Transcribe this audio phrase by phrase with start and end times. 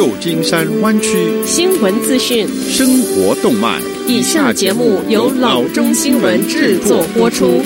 [0.00, 3.80] 旧金山湾区新闻资讯、生活动脉。
[4.06, 7.62] 以下节目由老中新闻制作播出。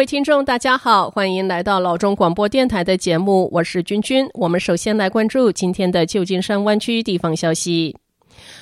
[0.00, 4.26] 各位听众，大家好，欢迎来到老中广播电台的节目，我是君君。
[4.32, 7.94] 我们首先来关注今天的旧金山湾区地方消息。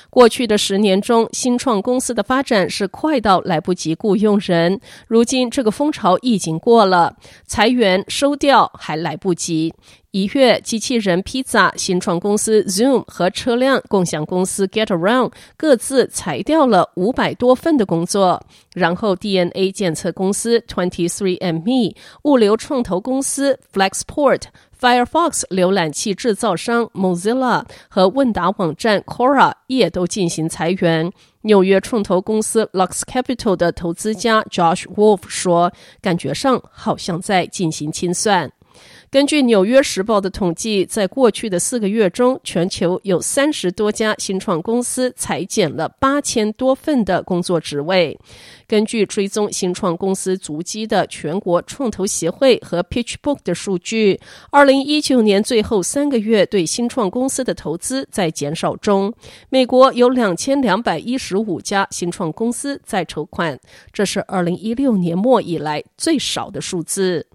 [0.09, 4.81] 过去的十年中，新创公司的发展是快到来不及雇佣人。
[5.07, 7.15] 如今，这个风潮已经过了，
[7.45, 9.73] 裁员收掉还来不及。
[10.11, 18.41] 一月，机器人披萨、新创公司 Zoom 和车辆共享公司 Getaround 各自裁掉了五百多份的工作。
[18.73, 24.43] 然后，DNA 检测公司 23andMe、物流创投公司 Flexport。
[24.79, 31.11] Firefox 浏览器制造商 Mozilla 和问答网站 Quora 也都进行裁员。
[31.41, 38.51] 纽约创投公司 Lux Capital 的投资家 Josh Wolf 说：“感觉上好像在进行清算。”
[39.11, 48.17] 根据《纽约时报》的统计，在过去的四个月中，全球有三十多家新创公司裁减了八千多份的工作职位。
[48.67, 54.19] 根据追踪新创公司足迹的全国创投协会和 PitchBook 的数据，
[54.51, 59.11] 二零一九年最后三个月对新创公司的投资在减少中。
[59.49, 63.59] 美国有两千两百一十五家新创公司在筹款，
[63.91, 67.25] 这是二零一六年末以来最少的数字。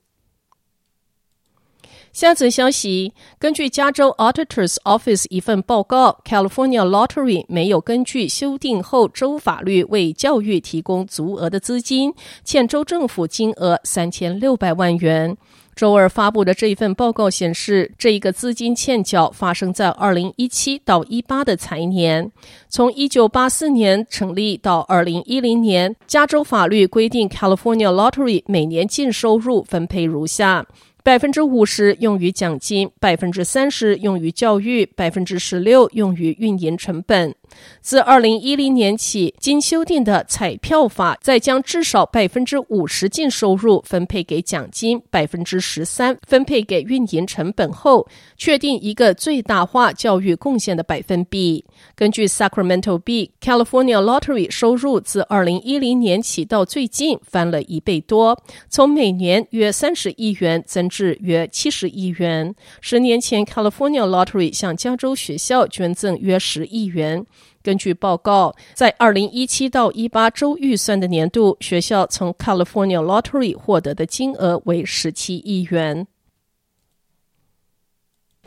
[2.14, 15.36] 下则消息，根据加州 Auditor's Office 一份报告，California Lottery 没有根据修订后州法律为教育提供足额的资金，欠州政府金额三千六百万元。
[15.74, 22.30] 周二发布的这一份报告显示，这一个资金欠缴发生在二零一七到一八的财年。
[22.68, 30.64] 从一九八四年成立到二零一零年，加州法律规定 California Lottery 每年净收入分配如下。
[31.04, 37.34] 百分之五十用于奖金，百分之三十用于教育，百分之十六用于运营成本。
[37.82, 51.66] 自二零一零年起，经修订的彩票法在将至少百分之五十净收入分配给奖金，百分之十三分配给运营成本后，确定一个最大化教育贡献的百分比。
[51.94, 62.54] 根据 Sacramento B California Lottery 收入自二零一零年起到最近翻了一倍多，从每年约三十亿元增是约七十亿元。
[62.80, 67.26] 十年前，California Lottery 向加州学校捐赠约十亿元。
[67.64, 76.06] 根据报告，在二零一七到一八州预算的年度，学校从 California Lottery 获得的金额为十七亿元。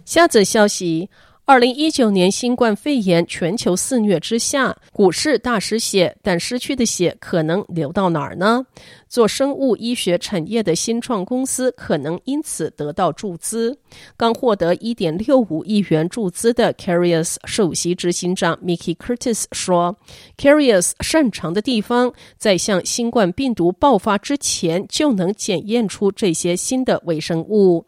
[0.06, 1.10] 下则消息。
[1.48, 8.66] 二零一九年新冠肺炎全球肆虐之下，股市大失血，但失去的血可能流到哪儿呢？
[9.08, 13.80] 做生物医学产业的新创公司可能因此得到注资。
[14.18, 19.96] 刚获得一点六五亿元注资的 Carius 首席执行长 Mickey Curtis 说
[20.38, 27.86] ：“Carius 擅长的地方，在向新冠病毒爆发之前就能检验出这些新的微生物。”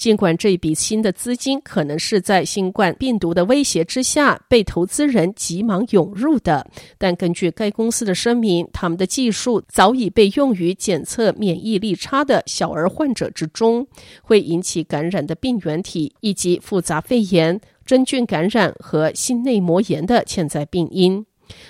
[0.00, 6.66] 尽管这笔新的资金可能是在新冠病毒的威胁之下被投资人急忙涌入的，
[6.96, 13.86] 但根据该公司的声明，他们的技术早已被用于检测免疫力差的小儿患者之中，
[14.22, 21.26] 会引起感染的病原体以及复杂肺炎、真菌感染和心内膜炎的潜在病因。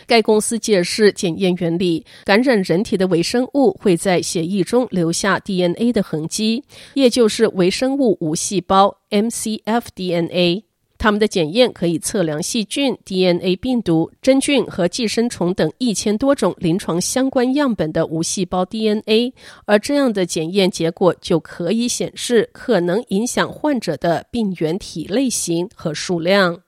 [0.06, 6.64] 该公司解释检验原理：感染人体的微生物会在血液中留下 DNA 的痕迹，
[6.94, 10.64] 也就是微生物无细胞 （MCF DNA）。
[10.98, 19.32] 他们的检验可以测量细菌、DNA、病毒、真菌和寄生虫等一千多种临床相关样本的无细胞 DNA，
[19.64, 26.60] 而这样的检验结果就可以显示可能影响患者的病原体类型和数量。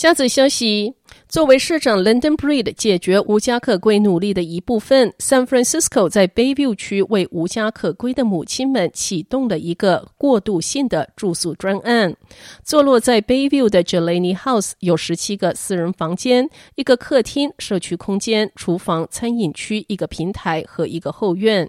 [0.00, 0.94] 下则消息：
[1.28, 12.16] 作为市长 London Breed 解决无家可归努力的一部分，San Francisco 在 Bayview 区为无家可归的母亲们启动了一个过渡性的住宿专案。
[12.64, 21.68] 坐落在 Bayview 的 Jelani House 有十七个私人房间、一个客厅、社区空间、厨房、餐饮区、一个平台和一个后院。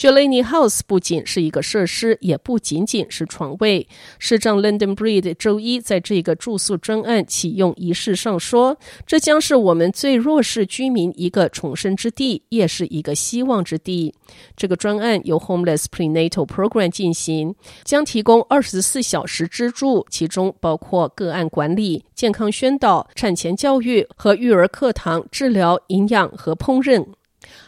[0.00, 3.86] Delaney House 不仅是一个设施，也不仅仅是床位。
[4.18, 14.14] 市长 London Breed 周一在这个住宿专案启用仪式上说：“这将是我们最弱势居民一个重生之地，也是一个希望之地。”
[14.56, 17.54] 这个专案由 Homeless Prenatal Program 进行，
[17.84, 27.04] 将提供二十四小时资助，其中包括个案管理、健康宣导、产前教育和育儿课堂、治疗、营养和烹饪。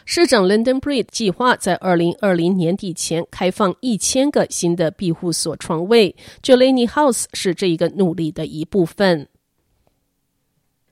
[0.05, 6.15] 市长 London Breed 计划在二零二零年底前开放一千个新的庇护所床位。
[6.41, 9.27] Delaney House 是这一个努力的一部分。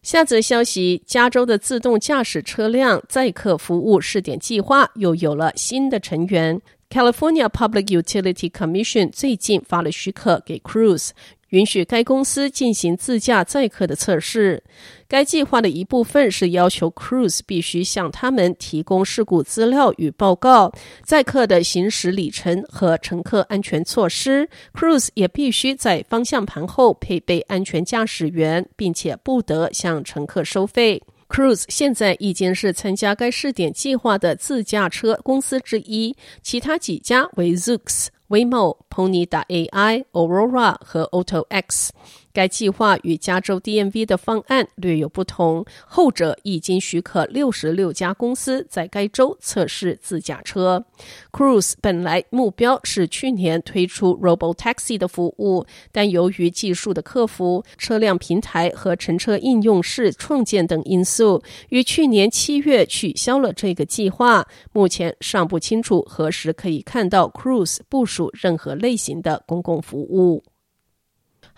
[0.01, 6.59] 下则消息：加州的自动驾驶车辆载客服务试点计划又有了新的成员。
[6.89, 11.11] California Public Utility Commission 最近发了许可给 Cruise。
[11.51, 14.61] 允许该公司进行自驾载客的测试。
[15.07, 20.71] 该计划的一部分是要求 Cruise 必须向他们提供事故资料与报告、
[21.03, 24.49] 载客的行驶里程和乘客安全措施。
[24.73, 31.01] Cruise 也必须在方向盘后配备安全驾驶员，并且不得向乘客收费。
[31.27, 38.07] Cruise 现在已经是参加该试点计划的自驾车公司之一，其他几家为 Zoox。
[38.31, 41.91] Waymo、Pony.ai、Aurora 和 AutoX。
[42.33, 50.83] 该计划与加州 DMV 的方案略有不同，后者已经许可六十六家公司在该州测试自驾车。
[51.31, 64.47] Cruise 本来目标是去年推出 Robotaxi 的服务，但由于技术的克服、车辆平台和乘车应用室创建等因素，于去年七月取消了这个计划。
[64.71, 70.43] 目前尚不清楚何时可以看到 Cruise 部署任何类型的公共服务。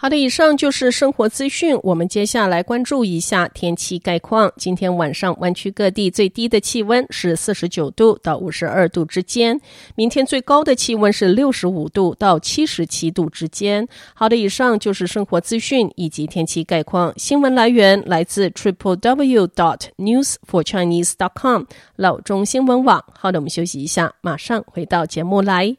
[0.03, 1.79] 好的，以上就是生活资讯。
[1.81, 4.51] 我们接下来关注一下天气概况。
[4.57, 9.61] 今天晚上湾区各地最低的气温是四十九度到五十二度之间，
[9.95, 13.87] 明天最高的气温是六十五度到七十七度之间。
[14.13, 17.13] 好的，以上就是生活资讯以及天气概况。
[17.15, 21.63] 新闻来源来自 triple w dot news for chinese dot com
[21.95, 23.01] 老中新闻网。
[23.17, 25.77] 好的，我们休息一下，马上回到节目来。